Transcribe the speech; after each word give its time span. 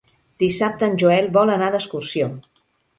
Dissabte 0.43 0.89
en 0.93 0.97
Joel 1.05 1.31
vol 1.37 1.55
anar 1.59 1.71
d'excursió. 1.79 2.35